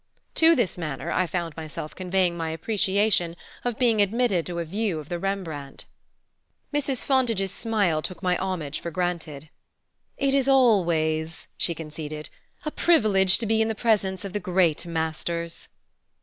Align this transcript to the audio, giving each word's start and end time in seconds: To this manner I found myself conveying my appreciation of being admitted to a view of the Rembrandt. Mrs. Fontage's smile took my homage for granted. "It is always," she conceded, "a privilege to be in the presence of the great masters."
To 0.33 0.55
this 0.55 0.79
manner 0.79 1.11
I 1.11 1.27
found 1.27 1.55
myself 1.55 1.93
conveying 1.93 2.35
my 2.35 2.49
appreciation 2.49 3.35
of 3.63 3.77
being 3.77 4.01
admitted 4.01 4.47
to 4.47 4.57
a 4.57 4.65
view 4.65 4.99
of 4.99 5.09
the 5.09 5.19
Rembrandt. 5.19 5.85
Mrs. 6.73 7.03
Fontage's 7.03 7.51
smile 7.53 8.01
took 8.01 8.23
my 8.23 8.35
homage 8.37 8.79
for 8.79 8.89
granted. 8.89 9.51
"It 10.17 10.33
is 10.33 10.49
always," 10.49 11.49
she 11.55 11.75
conceded, 11.75 12.29
"a 12.65 12.71
privilege 12.71 13.37
to 13.37 13.45
be 13.45 13.61
in 13.61 13.67
the 13.67 13.75
presence 13.75 14.25
of 14.25 14.33
the 14.33 14.39
great 14.39 14.87
masters." 14.87 15.69